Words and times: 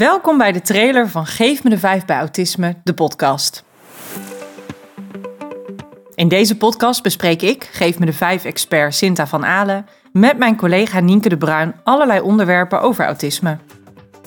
Welkom 0.00 0.38
bij 0.38 0.52
de 0.52 0.60
trailer 0.60 1.08
van 1.08 1.26
Geef 1.26 1.64
me 1.64 1.70
de 1.70 1.78
5 1.78 2.04
bij 2.04 2.16
Autisme, 2.16 2.76
de 2.84 2.94
podcast. 2.94 3.64
In 6.14 6.28
deze 6.28 6.56
podcast 6.56 7.02
bespreek 7.02 7.42
ik, 7.42 7.68
Geef 7.72 7.98
me 7.98 8.06
de 8.06 8.12
5 8.12 8.44
expert 8.44 8.94
Sinta 8.94 9.26
van 9.26 9.44
Alen, 9.44 9.86
met 10.12 10.38
mijn 10.38 10.56
collega 10.56 11.00
Nienke 11.00 11.28
de 11.28 11.36
Bruin 11.36 11.74
allerlei 11.84 12.20
onderwerpen 12.20 12.80
over 12.80 13.04
autisme. 13.04 13.58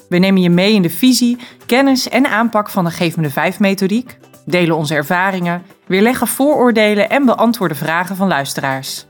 We 0.08 0.18
nemen 0.18 0.42
je 0.42 0.50
mee 0.50 0.74
in 0.74 0.82
de 0.82 0.90
visie, 0.90 1.38
kennis 1.66 2.10
en 2.10 2.26
aanpak 2.26 2.70
van 2.70 2.84
de 2.84 2.92
Geef 2.92 3.18
me 3.18 3.24
de 3.24 3.32
5 3.32 3.60
methodiek, 3.60 4.18
delen 4.46 4.76
onze 4.76 4.96
ervaringen, 4.96 5.64
weerleggen 5.88 6.28
vooroordelen 6.28 7.10
en 7.10 7.26
beantwoorden 7.26 7.78
vragen 7.78 8.16
van 8.16 8.28
luisteraars. 8.28 9.06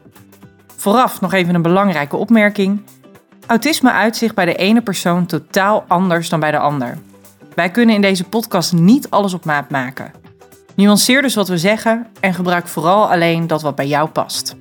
Vooraf 0.78 1.21
nog 1.21 1.34
even 1.34 1.55
een 1.55 1.62
belangrijke 1.62 2.16
opmerking. 2.16 2.82
Autisme 3.50 3.91
uitzicht 3.91 4.36
bij 4.36 4.45
de 4.45 4.55
ene 4.55 4.81
persoon 4.81 5.25
totaal 5.25 5.86
anders 5.88 6.29
dan 6.29 6.39
bij 6.39 6.52
de 6.52 6.57
ander. 6.57 6.98
Wij 7.55 7.71
kunnen 7.71 7.95
in 7.95 8.02
deze 8.02 8.23
podcast 8.23 8.73
niet 8.73 9.09
alles 9.09 9.34
op 9.34 9.45
maat 9.45 9.70
maken. 9.70 10.12
Nuanceer 10.75 11.22
dus 11.22 11.35
wat 11.35 11.48
we 11.48 11.58
zeggen 11.58 12.08
en 12.20 12.34
gebruik 12.34 12.67
vooral 12.67 13.12
alleen 13.12 13.48
dat 13.48 13.62
wat 13.62 13.75
bij 13.75 13.88
jou 13.88 14.09
past. 14.09 14.55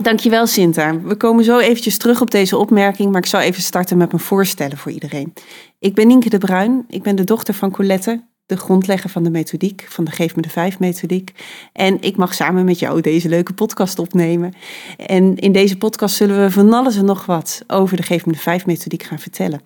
Dankjewel 0.00 0.46
Sinta. 0.46 1.00
We 1.00 1.16
komen 1.16 1.44
zo 1.44 1.58
eventjes 1.58 1.98
terug 1.98 2.20
op 2.20 2.30
deze 2.30 2.56
opmerking, 2.56 3.12
maar 3.12 3.20
ik 3.20 3.26
zal 3.26 3.40
even 3.40 3.62
starten 3.62 3.96
met 3.96 4.12
me 4.12 4.18
voorstellen 4.18 4.78
voor 4.78 4.92
iedereen. 4.92 5.32
Ik 5.78 5.94
ben 5.94 6.06
Nienke 6.06 6.28
de 6.28 6.38
Bruin, 6.38 6.84
ik 6.88 7.02
ben 7.02 7.16
de 7.16 7.24
dochter 7.24 7.54
van 7.54 7.70
Colette, 7.70 8.22
de 8.48 8.56
grondlegger 8.56 9.10
van 9.10 9.22
de 9.22 9.30
methodiek, 9.30 9.86
van 9.88 10.04
de 10.04 10.10
Geef 10.10 10.36
me 10.36 10.42
de 10.42 10.48
Vijf 10.48 10.78
methodiek. 10.78 11.32
En 11.72 12.00
ik 12.00 12.16
mag 12.16 12.34
samen 12.34 12.64
met 12.64 12.78
jou 12.78 13.00
deze 13.00 13.28
leuke 13.28 13.52
podcast 13.52 13.98
opnemen. 13.98 14.52
En 14.96 15.36
in 15.36 15.52
deze 15.52 15.78
podcast 15.78 16.16
zullen 16.16 16.40
we 16.40 16.50
van 16.50 16.72
alles 16.72 16.96
en 16.96 17.04
nog 17.04 17.26
wat 17.26 17.62
over 17.66 17.96
de 17.96 18.02
Geef 18.02 18.26
me 18.26 18.32
de 18.32 18.38
Vijf 18.38 18.66
methodiek 18.66 19.02
gaan 19.02 19.18
vertellen. 19.18 19.60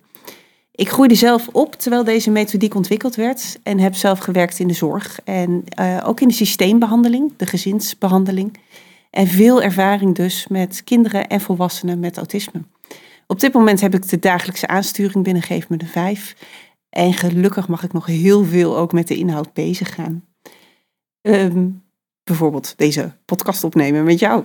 Ik 0.75 0.89
groeide 0.89 1.15
zelf 1.15 1.47
op 1.51 1.75
terwijl 1.75 2.03
deze 2.03 2.31
methodiek 2.31 2.75
ontwikkeld 2.75 3.15
werd 3.15 3.59
en 3.63 3.79
heb 3.79 3.95
zelf 3.95 4.19
gewerkt 4.19 4.59
in 4.59 4.67
de 4.67 4.73
zorg 4.73 5.19
en 5.23 5.63
uh, 5.79 5.97
ook 6.05 6.21
in 6.21 6.27
de 6.27 6.33
systeembehandeling, 6.33 7.33
de 7.37 7.45
gezinsbehandeling. 7.45 8.57
En 9.09 9.27
veel 9.27 9.61
ervaring 9.61 10.15
dus 10.15 10.47
met 10.47 10.81
kinderen 10.83 11.27
en 11.27 11.41
volwassenen 11.41 11.99
met 11.99 12.17
autisme. 12.17 12.61
Op 13.27 13.39
dit 13.39 13.53
moment 13.53 13.81
heb 13.81 13.93
ik 13.93 14.09
de 14.09 14.19
dagelijkse 14.19 14.67
aansturing 14.67 15.23
binnen 15.23 15.43
Geef 15.43 15.69
me 15.69 15.77
de 15.77 15.85
Vijf. 15.85 16.35
En 16.93 17.13
gelukkig 17.13 17.67
mag 17.67 17.83
ik 17.83 17.93
nog 17.93 18.05
heel 18.05 18.43
veel 18.43 18.77
ook 18.77 18.91
met 18.91 19.07
de 19.07 19.15
inhoud 19.15 19.53
bezig 19.53 19.95
gaan. 19.95 20.23
Ehm, 21.21 21.67
bijvoorbeeld 22.23 22.73
deze 22.77 23.11
podcast 23.25 23.63
opnemen 23.63 24.03
met 24.03 24.19
jou. 24.19 24.43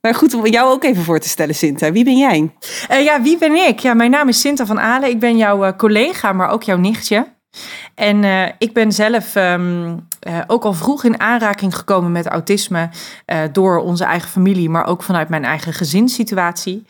Maar 0.00 0.14
goed 0.14 0.34
om 0.34 0.46
jou 0.46 0.70
ook 0.70 0.84
even 0.84 1.02
voor 1.02 1.18
te 1.18 1.28
stellen, 1.28 1.54
Sinta. 1.54 1.92
Wie 1.92 2.04
ben 2.04 2.16
jij? 2.16 2.52
Uh, 2.90 3.04
ja, 3.04 3.22
wie 3.22 3.38
ben 3.38 3.54
ik? 3.68 3.78
Ja, 3.78 3.94
mijn 3.94 4.10
naam 4.10 4.28
is 4.28 4.40
Sinta 4.40 4.66
van 4.66 4.80
Alen. 4.80 5.08
Ik 5.08 5.18
ben 5.18 5.36
jouw 5.36 5.66
uh, 5.66 5.72
collega, 5.76 6.32
maar 6.32 6.48
ook 6.48 6.62
jouw 6.62 6.76
nichtje. 6.76 7.34
En 7.94 8.22
uh, 8.22 8.46
ik 8.58 8.72
ben 8.72 8.92
zelf 8.92 9.34
um, 9.34 10.08
ook 10.46 10.64
al 10.64 10.72
vroeg 10.72 11.04
in 11.04 11.20
aanraking 11.20 11.76
gekomen 11.76 12.12
met 12.12 12.26
autisme 12.26 12.90
door 13.52 13.78
onze 13.78 14.04
eigen 14.04 14.28
familie, 14.28 14.70
maar 14.70 14.86
ook 14.86 15.02
vanuit 15.02 15.28
mijn 15.28 15.44
eigen 15.44 15.72
gezinssituatie 15.72 16.86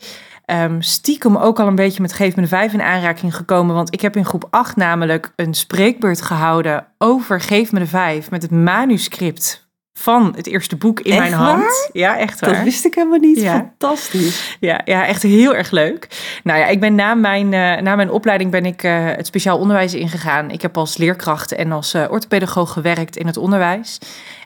um, 0.46 0.82
stiekem 0.82 1.36
ook 1.36 1.60
al 1.60 1.66
een 1.66 1.74
beetje 1.74 2.02
met 2.02 2.12
Geef 2.12 2.36
me 2.36 2.42
de 2.42 2.48
Vijf 2.48 2.72
in 2.72 2.82
aanraking 2.82 3.36
gekomen. 3.36 3.74
Want 3.74 3.94
ik 3.94 4.00
heb 4.00 4.16
in 4.16 4.24
groep 4.24 4.46
8 4.50 4.76
namelijk 4.76 5.32
een 5.36 5.54
spreekbeurt 5.54 6.22
gehouden 6.22 6.86
over 6.98 7.40
Geef 7.40 7.72
me 7.72 7.78
de 7.78 7.86
Vijf 7.86 8.30
met 8.30 8.42
het 8.42 8.50
manuscript 8.50 9.66
van 9.98 10.32
het 10.36 10.46
eerste 10.46 10.76
boek 10.76 11.00
in 11.00 11.16
mijn 11.16 11.32
hand. 11.32 11.90
Ja, 11.92 12.18
echt 12.18 12.40
waar. 12.40 12.54
Dat 12.54 12.62
wist 12.62 12.84
ik 12.84 12.94
helemaal 12.94 13.18
niet. 13.18 13.44
Fantastisch. 13.44 14.56
Ja, 14.60 14.80
ja, 14.84 15.06
echt 15.06 15.22
heel 15.22 15.54
erg 15.54 15.70
leuk. 15.70 16.08
Nou 16.42 16.58
ja, 16.58 16.66
ik 16.66 16.80
ben 16.80 16.94
na 16.94 17.14
mijn, 17.14 17.52
uh, 17.52 17.76
na 17.76 17.96
mijn 17.96 18.10
opleiding 18.10 18.50
ben 18.50 18.66
ik 18.66 18.82
uh, 18.82 19.06
het 19.06 19.26
speciaal 19.26 19.58
onderwijs 19.58 19.94
ingegaan. 19.94 20.50
Ik 20.50 20.62
heb 20.62 20.76
als 20.76 20.96
leerkracht 20.96 21.52
en 21.52 21.72
als 21.72 21.94
uh, 21.94 22.04
orthopedagoog 22.10 22.72
gewerkt 22.72 23.16
in 23.16 23.26
het 23.26 23.36
onderwijs. 23.36 23.98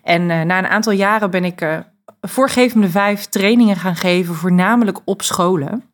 En 0.03 0.27
na 0.27 0.59
een 0.59 0.67
aantal 0.67 0.93
jaren 0.93 1.31
ben 1.31 1.45
ik 1.45 1.83
voor 2.21 2.49
Geef 2.49 2.75
me 2.75 2.81
de 2.81 2.91
Vijf 2.91 3.27
trainingen 3.27 3.77
gaan 3.77 3.97
geven, 3.97 4.34
voornamelijk 4.34 4.99
op 5.05 5.22
scholen. 5.22 5.90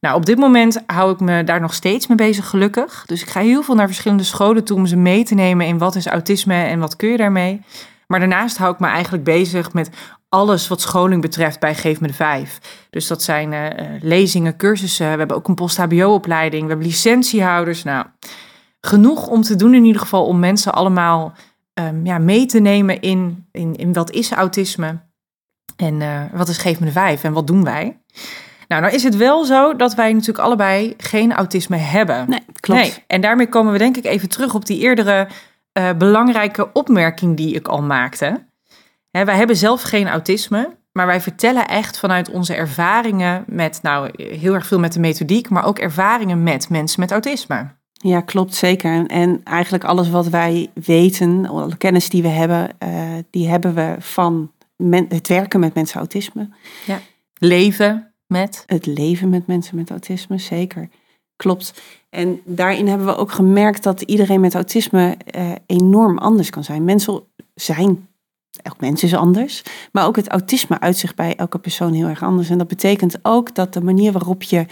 Nou, 0.00 0.16
op 0.16 0.26
dit 0.26 0.38
moment 0.38 0.82
hou 0.86 1.12
ik 1.12 1.20
me 1.20 1.44
daar 1.44 1.60
nog 1.60 1.74
steeds 1.74 2.06
mee 2.06 2.16
bezig, 2.16 2.48
gelukkig. 2.48 3.04
Dus 3.06 3.22
ik 3.22 3.28
ga 3.28 3.40
heel 3.40 3.62
veel 3.62 3.74
naar 3.74 3.86
verschillende 3.86 4.22
scholen 4.22 4.64
toe 4.64 4.76
om 4.76 4.86
ze 4.86 4.96
mee 4.96 5.24
te 5.24 5.34
nemen 5.34 5.66
in 5.66 5.78
wat 5.78 5.94
is 5.94 6.06
autisme 6.06 6.64
en 6.64 6.78
wat 6.78 6.96
kun 6.96 7.08
je 7.08 7.16
daarmee. 7.16 7.60
Maar 8.06 8.18
daarnaast 8.18 8.56
hou 8.56 8.72
ik 8.72 8.78
me 8.78 8.86
eigenlijk 8.86 9.24
bezig 9.24 9.72
met 9.72 9.90
alles 10.28 10.68
wat 10.68 10.80
scholing 10.80 11.22
betreft 11.22 11.60
bij 11.60 11.74
Geef 11.74 12.00
me 12.00 12.06
de 12.06 12.12
Vijf. 12.12 12.58
Dus 12.90 13.06
dat 13.06 13.22
zijn 13.22 13.52
uh, 13.52 13.66
lezingen, 14.00 14.56
cursussen. 14.56 15.12
We 15.12 15.18
hebben 15.18 15.36
ook 15.36 15.48
een 15.48 15.54
post-HBO-opleiding. 15.54 16.62
We 16.62 16.68
hebben 16.68 16.86
licentiehouders. 16.86 17.82
Nou, 17.82 18.06
genoeg 18.80 19.26
om 19.26 19.42
te 19.42 19.56
doen 19.56 19.74
in 19.74 19.84
ieder 19.84 20.00
geval 20.00 20.26
om 20.26 20.38
mensen 20.38 20.72
allemaal 20.72 21.32
um, 21.74 22.06
ja, 22.06 22.18
mee 22.18 22.46
te 22.46 22.58
nemen 22.58 23.00
in, 23.00 23.46
in, 23.52 23.76
in 23.76 23.92
wat 23.92 24.10
is 24.10 24.32
autisme 24.32 24.98
en 25.76 26.00
uh, 26.00 26.22
wat 26.32 26.48
is 26.48 26.58
Geef 26.58 26.80
me 26.80 26.86
de 26.86 26.92
Vijf 26.92 27.24
en 27.24 27.32
wat 27.32 27.46
doen 27.46 27.64
wij. 27.64 27.98
Nou, 28.68 28.82
nou 28.82 28.94
is 28.94 29.02
het 29.02 29.16
wel 29.16 29.44
zo 29.44 29.76
dat 29.76 29.94
wij 29.94 30.12
natuurlijk 30.12 30.38
allebei 30.38 30.94
geen 30.96 31.32
autisme 31.32 31.76
hebben. 31.76 32.24
Nee, 32.28 32.44
klopt. 32.60 32.80
Nee. 32.80 33.04
En 33.06 33.20
daarmee 33.20 33.48
komen 33.48 33.72
we 33.72 33.78
denk 33.78 33.96
ik 33.96 34.04
even 34.04 34.28
terug 34.28 34.54
op 34.54 34.66
die 34.66 34.80
eerdere 34.80 35.28
uh, 35.78 35.90
belangrijke 35.98 36.72
opmerking 36.72 37.36
die 37.36 37.54
ik 37.54 37.68
al 37.68 37.82
maakte. 37.82 38.46
Hè, 39.10 39.24
wij 39.24 39.36
hebben 39.36 39.56
zelf 39.56 39.82
geen 39.82 40.08
autisme, 40.08 40.76
maar 40.92 41.06
wij 41.06 41.20
vertellen 41.20 41.68
echt 41.68 41.98
vanuit 41.98 42.30
onze 42.30 42.54
ervaringen 42.54 43.44
met, 43.46 43.78
nou, 43.82 44.10
heel 44.16 44.54
erg 44.54 44.66
veel 44.66 44.78
met 44.78 44.92
de 44.92 45.00
methodiek, 45.00 45.48
maar 45.48 45.64
ook 45.64 45.78
ervaringen 45.78 46.42
met 46.42 46.68
mensen 46.68 47.00
met 47.00 47.10
autisme. 47.10 47.76
Ja, 47.92 48.20
klopt 48.20 48.54
zeker. 48.54 49.06
En 49.06 49.40
eigenlijk 49.44 49.84
alles 49.84 50.10
wat 50.10 50.28
wij 50.28 50.70
weten, 50.74 51.46
alle 51.46 51.76
kennis 51.76 52.08
die 52.08 52.22
we 52.22 52.28
hebben, 52.28 52.68
uh, 52.82 52.90
die 53.30 53.48
hebben 53.48 53.74
we 53.74 53.96
van 53.98 54.52
het 55.08 55.28
werken 55.28 55.60
met 55.60 55.74
mensen 55.74 55.98
autisme. 55.98 56.48
Ja. 56.86 57.00
Leven 57.38 58.12
met? 58.28 58.62
Het 58.66 58.86
leven 58.86 59.28
met 59.28 59.46
mensen 59.46 59.76
met 59.76 59.90
autisme, 59.90 60.38
zeker. 60.38 60.88
Klopt. 61.36 61.82
En 62.10 62.40
daarin 62.44 62.88
hebben 62.88 63.06
we 63.06 63.16
ook 63.16 63.32
gemerkt 63.32 63.82
dat 63.82 64.00
iedereen 64.00 64.40
met 64.40 64.54
autisme 64.54 65.16
eh, 65.26 65.50
enorm 65.66 66.18
anders 66.18 66.50
kan 66.50 66.64
zijn. 66.64 66.84
Mensen 66.84 67.22
zijn, 67.54 68.08
elk 68.62 68.80
mens 68.80 69.02
is 69.02 69.14
anders, 69.14 69.62
maar 69.92 70.06
ook 70.06 70.16
het 70.16 70.28
autisme 70.28 70.80
uitzicht 70.80 71.16
bij 71.16 71.36
elke 71.36 71.58
persoon 71.58 71.92
heel 71.92 72.06
erg 72.06 72.22
anders. 72.22 72.50
En 72.50 72.58
dat 72.58 72.68
betekent 72.68 73.18
ook 73.22 73.54
dat 73.54 73.72
de 73.72 73.82
manier 73.82 74.12
waarop 74.12 74.42
je 74.42 74.66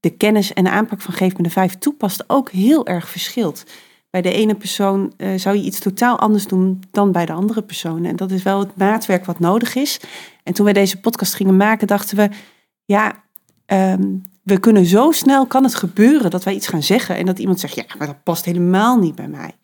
de 0.00 0.10
kennis 0.10 0.52
en 0.52 0.64
de 0.64 0.70
aanpak 0.70 1.00
van 1.00 1.14
Geef 1.14 1.36
me 1.36 1.42
de 1.42 1.50
Vijf 1.50 1.78
toepast 1.78 2.24
ook 2.26 2.50
heel 2.50 2.86
erg 2.86 3.08
verschilt. 3.08 3.64
Bij 4.10 4.22
de 4.22 4.32
ene 4.32 4.54
persoon 4.54 5.12
uh, 5.16 5.38
zou 5.38 5.56
je 5.56 5.62
iets 5.62 5.78
totaal 5.78 6.18
anders 6.18 6.46
doen 6.46 6.82
dan 6.90 7.12
bij 7.12 7.26
de 7.26 7.32
andere 7.32 7.62
persoon. 7.62 8.04
En 8.04 8.16
dat 8.16 8.30
is 8.30 8.42
wel 8.42 8.58
het 8.58 8.76
maatwerk 8.76 9.24
wat 9.24 9.38
nodig 9.38 9.74
is. 9.74 10.00
En 10.42 10.52
toen 10.52 10.64
wij 10.64 10.74
deze 10.74 11.00
podcast 11.00 11.34
gingen 11.34 11.56
maken, 11.56 11.86
dachten 11.86 12.16
we, 12.16 12.28
ja, 12.86 13.24
ehm, 13.66 14.04
we 14.42 14.60
kunnen 14.60 14.86
zo 14.86 15.10
snel, 15.10 15.46
kan 15.46 15.64
het 15.64 15.74
gebeuren 15.74 16.30
dat 16.30 16.44
wij 16.44 16.54
iets 16.54 16.66
gaan 16.66 16.82
zeggen 16.82 17.16
en 17.16 17.26
dat 17.26 17.38
iemand 17.38 17.60
zegt, 17.60 17.74
ja, 17.74 17.84
maar 17.98 18.06
dat 18.06 18.22
past 18.22 18.44
helemaal 18.44 18.98
niet 18.98 19.14
bij 19.14 19.28
mij. 19.28 19.54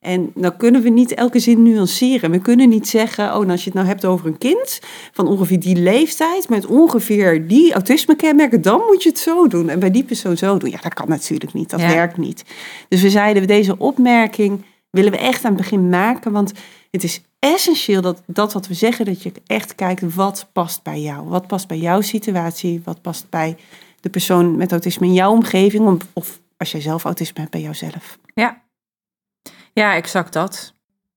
En 0.00 0.30
dan 0.34 0.56
kunnen 0.56 0.82
we 0.82 0.88
niet 0.88 1.14
elke 1.14 1.38
zin 1.38 1.62
nuanceren. 1.62 2.30
We 2.30 2.38
kunnen 2.38 2.68
niet 2.68 2.88
zeggen, 2.88 3.24
oh, 3.24 3.38
nou, 3.38 3.50
als 3.50 3.60
je 3.60 3.66
het 3.66 3.74
nou 3.74 3.86
hebt 3.86 4.04
over 4.04 4.26
een 4.26 4.38
kind 4.38 4.80
van 5.12 5.26
ongeveer 5.26 5.60
die 5.60 5.76
leeftijd, 5.76 6.48
met 6.48 6.66
ongeveer 6.66 7.48
die 7.48 7.72
autisme-kenmerken, 7.72 8.62
dan 8.62 8.82
moet 8.86 9.02
je 9.02 9.08
het 9.08 9.18
zo 9.18 9.46
doen. 9.46 9.68
En 9.68 9.78
bij 9.78 9.90
die 9.90 10.04
persoon 10.04 10.36
zo 10.36 10.56
doen. 10.56 10.70
Ja, 10.70 10.78
dat 10.80 10.94
kan 10.94 11.08
natuurlijk 11.08 11.52
niet. 11.52 11.70
Dat 11.70 11.80
werkt 11.80 12.16
niet. 12.16 12.44
Dus 12.88 13.02
we 13.02 13.10
zeiden, 13.10 13.46
deze 13.46 13.78
opmerking 13.78 14.64
willen 14.90 15.10
we 15.10 15.18
echt 15.18 15.44
aan 15.44 15.52
het 15.52 15.60
begin 15.60 15.88
maken, 15.88 16.32
want 16.32 16.52
het 16.92 17.04
is 17.04 17.22
essentieel 17.38 18.00
dat 18.00 18.22
dat 18.26 18.52
wat 18.52 18.66
we 18.66 18.74
zeggen, 18.74 19.04
dat 19.04 19.22
je 19.22 19.32
echt 19.46 19.74
kijkt 19.74 20.14
wat 20.14 20.48
past 20.52 20.82
bij 20.82 21.00
jou. 21.00 21.28
Wat 21.28 21.46
past 21.46 21.68
bij 21.68 21.78
jouw 21.78 22.00
situatie, 22.00 22.80
wat 22.84 23.02
past 23.02 23.30
bij 23.30 23.56
de 24.00 24.10
persoon 24.10 24.56
met 24.56 24.70
autisme 24.70 25.06
in 25.06 25.12
jouw 25.12 25.32
omgeving, 25.32 26.02
of 26.12 26.40
als 26.56 26.72
jij 26.72 26.80
zelf 26.80 27.04
autisme 27.04 27.40
hebt 27.40 27.50
bij 27.50 27.60
jouzelf. 27.60 28.18
Ja, 28.34 28.62
ja, 29.72 29.94
exact 29.94 30.32
dat. 30.32 30.72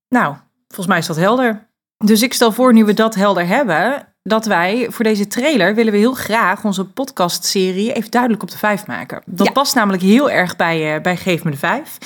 Nou, 0.10 0.36
volgens 0.68 0.88
mij 0.88 0.98
is 0.98 1.06
dat 1.06 1.16
helder. 1.16 1.68
Dus 1.98 2.22
ik 2.22 2.34
stel 2.34 2.52
voor, 2.52 2.74
nu 2.74 2.86
we 2.86 2.94
dat 2.94 3.16
helder 3.16 3.48
hebben, 3.48 4.08
dat 4.24 4.46
wij 4.46 4.88
voor 4.90 5.04
deze 5.04 5.28
trailer 5.28 5.76
willen 5.76 5.92
we 5.92 6.00
heel 6.00 6.14
graag 6.14 6.64
onze 6.64 6.86
podcastserie 6.86 7.94
even 7.94 8.12
duidelijk 8.12 8.44
op 8.44 8.52
de 8.52 8.58
vijf 8.58 8.88
maken. 8.88 9.22
Dat 9.26 9.54
past 9.54 9.76
namelijk 9.76 10.04
heel 10.04 10.30
erg 10.30 10.56
bij, 10.56 10.96
uh, 10.96 11.02
bij 11.02 11.18
Geef 11.18 11.44
me 11.44 11.52
de 11.52 11.58
Vijf. 11.58 11.98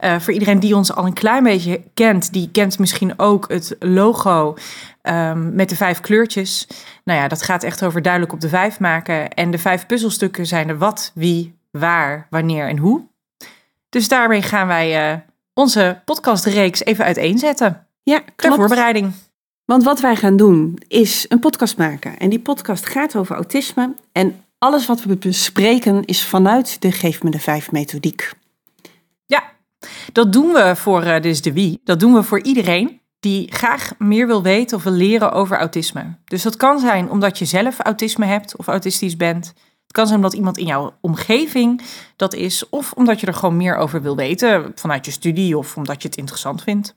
Uh, 0.00 0.18
voor 0.18 0.32
iedereen 0.32 0.60
die 0.60 0.76
ons 0.76 0.94
al 0.94 1.06
een 1.06 1.12
klein 1.12 1.42
beetje 1.42 1.82
kent, 1.94 2.32
die 2.32 2.48
kent 2.50 2.78
misschien 2.78 3.18
ook 3.18 3.48
het 3.48 3.76
logo 3.78 4.56
um, 5.02 5.54
met 5.54 5.68
de 5.68 5.76
vijf 5.76 6.00
kleurtjes. 6.00 6.66
Nou 7.04 7.18
ja, 7.18 7.28
dat 7.28 7.42
gaat 7.42 7.62
echt 7.62 7.84
over 7.84 8.02
duidelijk 8.02 8.32
op 8.32 8.40
de 8.40 8.48
vijf 8.48 8.80
maken. 8.80 9.30
En 9.30 9.50
de 9.50 9.58
vijf 9.58 9.86
puzzelstukken 9.86 10.46
zijn 10.46 10.68
er 10.68 10.78
wat, 10.78 11.12
wie, 11.14 11.54
waar, 11.70 12.26
wanneer 12.30 12.68
en 12.68 12.78
hoe. 12.78 13.02
Dus 13.88 14.08
daarmee 14.08 14.42
gaan 14.42 14.66
wij 14.66 15.12
uh, 15.12 15.18
onze 15.54 16.00
podcastreeks 16.04 16.84
even 16.84 17.04
uiteenzetten. 17.04 17.86
Ja, 18.02 18.22
ter 18.36 18.54
voorbereiding. 18.54 19.12
Want 19.64 19.84
wat 19.84 20.00
wij 20.00 20.16
gaan 20.16 20.36
doen 20.36 20.78
is 20.88 21.26
een 21.28 21.38
podcast 21.38 21.76
maken. 21.76 22.18
En 22.18 22.28
die 22.28 22.40
podcast 22.40 22.86
gaat 22.86 23.16
over 23.16 23.34
autisme. 23.34 23.94
En 24.12 24.44
alles 24.58 24.86
wat 24.86 25.02
we 25.02 25.16
bespreken 25.16 26.04
is 26.04 26.26
vanuit 26.26 26.80
de 26.80 26.92
Geef 26.92 27.22
me 27.22 27.30
de 27.30 27.40
vijf 27.40 27.72
methodiek. 27.72 28.32
Ja, 29.26 29.52
dat 30.12 30.32
doen 30.32 30.52
we 30.52 30.76
voor, 30.76 31.04
uh, 31.04 31.22
is 31.22 31.42
de 31.42 31.52
wie, 31.52 31.80
dat 31.84 32.00
doen 32.00 32.14
we 32.14 32.22
voor 32.22 32.42
iedereen 32.42 33.00
die 33.20 33.52
graag 33.52 33.92
meer 33.98 34.26
wil 34.26 34.42
weten 34.42 34.76
of 34.76 34.82
wil 34.82 34.92
leren 34.92 35.32
over 35.32 35.58
autisme. 35.58 36.16
Dus 36.24 36.42
dat 36.42 36.56
kan 36.56 36.78
zijn 36.78 37.10
omdat 37.10 37.38
je 37.38 37.44
zelf 37.44 37.78
autisme 37.78 38.26
hebt 38.26 38.56
of 38.56 38.66
autistisch 38.66 39.16
bent. 39.16 39.46
Het 39.82 39.92
kan 39.92 40.06
zijn 40.06 40.18
omdat 40.18 40.34
iemand 40.34 40.58
in 40.58 40.66
jouw 40.66 40.94
omgeving 41.00 41.82
dat 42.16 42.34
is, 42.34 42.68
of 42.68 42.92
omdat 42.92 43.20
je 43.20 43.26
er 43.26 43.34
gewoon 43.34 43.56
meer 43.56 43.76
over 43.76 44.02
wil 44.02 44.16
weten 44.16 44.72
vanuit 44.74 45.04
je 45.04 45.12
studie 45.12 45.58
of 45.58 45.76
omdat 45.76 46.02
je 46.02 46.08
het 46.08 46.16
interessant 46.16 46.62
vindt. 46.62 46.96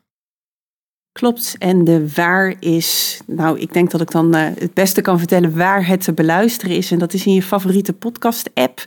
Klopt. 1.11 1.55
En 1.59 1.83
de 1.83 2.13
waar 2.13 2.55
is, 2.59 3.19
nou, 3.25 3.59
ik 3.59 3.73
denk 3.73 3.91
dat 3.91 4.01
ik 4.01 4.11
dan 4.11 4.35
uh, 4.35 4.41
het 4.43 4.73
beste 4.73 5.01
kan 5.01 5.17
vertellen 5.17 5.57
waar 5.57 5.87
het 5.87 6.03
te 6.03 6.13
beluisteren 6.13 6.75
is. 6.75 6.91
En 6.91 6.99
dat 6.99 7.13
is 7.13 7.25
in 7.25 7.33
je 7.33 7.43
favoriete 7.43 7.93
podcast-app. 7.93 8.85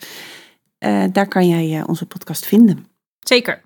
Uh, 0.78 1.04
daar 1.12 1.28
kan 1.28 1.48
jij 1.48 1.78
uh, 1.78 1.84
onze 1.86 2.06
podcast 2.06 2.46
vinden. 2.46 2.86
Zeker. 3.18 3.62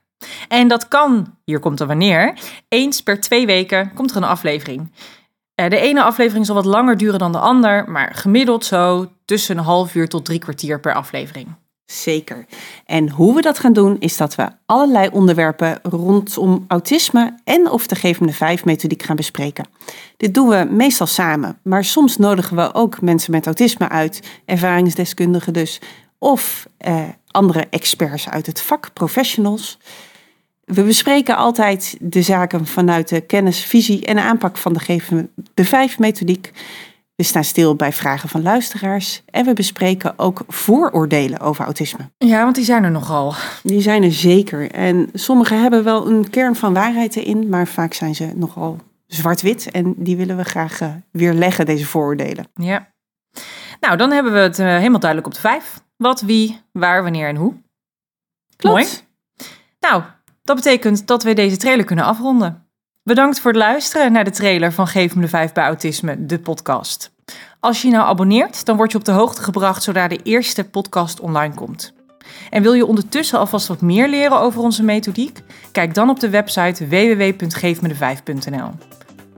En 0.49 0.69
dat 0.69 0.89
kan, 0.89 1.35
hier 1.45 1.59
komt 1.59 1.81
er 1.81 1.87
wanneer, 1.87 2.39
eens 2.69 3.01
per 3.01 3.21
twee 3.21 3.47
weken 3.47 3.93
komt 3.95 4.11
er 4.11 4.17
een 4.17 4.25
aflevering. 4.25 4.93
De 5.55 5.79
ene 5.79 6.03
aflevering 6.03 6.47
zal 6.47 6.55
wat 6.55 6.65
langer 6.65 6.97
duren 6.97 7.19
dan 7.19 7.33
de 7.33 7.39
ander, 7.39 7.91
maar 7.91 8.15
gemiddeld 8.15 8.65
zo 8.65 9.11
tussen 9.25 9.59
een 9.59 9.65
half 9.65 9.95
uur 9.95 10.09
tot 10.09 10.25
drie 10.25 10.39
kwartier 10.39 10.81
per 10.81 10.95
aflevering. 10.95 11.49
Zeker. 11.87 12.47
En 12.87 13.11
hoe 13.11 13.35
we 13.35 13.41
dat 13.41 13.59
gaan 13.59 13.73
doen, 13.73 13.97
is 13.99 14.17
dat 14.17 14.35
we 14.35 14.49
allerlei 14.67 15.09
onderwerpen 15.13 15.79
rondom 15.83 16.65
autisme 16.69 17.39
en 17.45 17.71
of 17.71 17.87
de 17.87 17.95
gevende 17.95 18.33
vijf 18.33 18.65
methodiek 18.65 19.03
gaan 19.03 19.17
bespreken. 19.17 19.67
Dit 20.17 20.35
doen 20.35 20.49
we 20.49 20.67
meestal 20.71 21.07
samen, 21.07 21.59
maar 21.63 21.85
soms 21.85 22.17
nodigen 22.17 22.57
we 22.57 22.75
ook 22.75 23.01
mensen 23.01 23.31
met 23.31 23.47
autisme 23.47 23.89
uit, 23.89 24.41
ervaringsdeskundigen 24.45 25.53
dus, 25.53 25.81
of 26.19 26.67
eh, 26.77 27.03
andere 27.31 27.67
experts 27.71 28.29
uit 28.29 28.47
het 28.47 28.63
vak, 28.63 28.93
professionals. 28.93 29.79
We 30.65 30.83
bespreken 30.83 31.37
altijd 31.37 31.97
de 32.01 32.23
zaken 32.23 32.67
vanuit 32.67 33.09
de 33.09 33.21
kennis, 33.21 33.65
visie 33.65 34.07
en 34.07 34.19
aanpak 34.19 34.57
van 34.57 34.73
de 34.73 34.81
gevende 34.81 35.29
vijf 35.55 35.99
methodiek. 35.99 36.53
We 37.17 37.23
staan 37.23 37.45
stil 37.45 37.75
bij 37.75 37.93
vragen 37.93 38.29
van 38.29 38.43
luisteraars 38.43 39.23
en 39.27 39.45
we 39.45 39.53
bespreken 39.53 40.19
ook 40.19 40.43
vooroordelen 40.49 41.41
over 41.41 41.65
autisme. 41.65 42.11
Ja, 42.19 42.43
want 42.43 42.55
die 42.55 42.65
zijn 42.65 42.85
er 42.85 42.91
nogal. 42.91 43.35
Die 43.63 43.81
zijn 43.81 44.03
er 44.03 44.13
zeker. 44.13 44.71
En 44.71 45.11
sommige 45.13 45.55
hebben 45.55 45.85
wel 45.85 46.07
een 46.07 46.31
kern 46.31 46.57
van 46.57 46.75
waarheid 46.75 47.17
erin, 47.17 47.49
maar 47.49 47.67
vaak 47.67 47.95
zijn 47.95 48.15
ze 48.15 48.33
nogal 48.35 48.79
zwart-wit. 49.07 49.71
En 49.71 49.95
die 49.97 50.17
willen 50.17 50.37
we 50.37 50.45
graag 50.45 50.81
uh, 50.81 50.89
weer 51.11 51.33
leggen, 51.33 51.67
deze 51.67 51.87
vooroordelen. 51.87 52.47
Ja. 52.55 52.93
Nou, 53.81 53.97
dan 53.97 54.11
hebben 54.11 54.33
we 54.33 54.39
het 54.39 54.59
uh, 54.59 54.67
helemaal 54.67 55.01
duidelijk 55.01 55.27
op 55.27 55.35
de 55.35 55.49
vijf. 55.49 55.83
Wat, 55.97 56.21
wie, 56.21 56.61
waar, 56.73 57.03
wanneer 57.03 57.29
en 57.29 57.37
hoe. 57.37 57.55
Klopt. 58.57 58.77
Mooi. 58.77 58.89
Nou, 59.81 60.03
dat 60.45 60.57
betekent 60.57 61.07
dat 61.07 61.23
we 61.23 61.35
deze 61.35 61.57
trailer 61.57 61.85
kunnen 61.85 62.05
afronden. 62.05 62.67
Bedankt 63.03 63.41
voor 63.41 63.51
het 63.51 63.61
luisteren 63.61 64.13
naar 64.13 64.25
de 64.25 64.31
trailer 64.31 64.73
van 64.73 64.87
Geef 64.87 65.15
me 65.15 65.21
de 65.21 65.29
5 65.29 65.53
bij 65.53 65.65
Autisme, 65.65 66.27
de 66.27 66.39
podcast. 66.39 67.13
Als 67.61 67.83
je 67.83 67.91
nou 67.91 68.07
abonneert, 68.07 68.65
dan 68.65 68.77
word 68.77 68.93
je 68.93 68.99
op 68.99 69.05
de 69.05 69.13
hoogte 69.13 69.43
gebracht 69.43 69.83
zodra 69.83 70.09
de 70.09 70.21
eerste 70.23 70.65
podcast 70.65 71.21
online 71.21 71.55
komt. 71.55 71.93
En 72.51 72.63
wil 72.63 72.73
je 72.73 72.87
ondertussen 72.87 73.39
alvast 73.39 73.67
wat 73.67 73.81
meer 73.81 74.09
leren 74.09 74.41
over 74.41 74.61
onze 74.61 74.83
methodiek? 74.83 75.41
Kijk 75.73 75.95
dan 75.95 76.09
op 76.09 76.21
de 76.21 76.31
website 76.31 76.89
www.geefmede5.nl. 76.89 78.71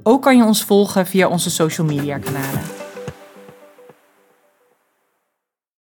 Ook 0.03 0.23
kan 0.23 0.37
je 0.37 0.45
ons 0.45 0.65
volgen 0.65 1.07
via 1.07 1.29
onze 1.29 1.51
social 1.51 1.87
media 1.87 2.19
kanalen. 2.19 2.76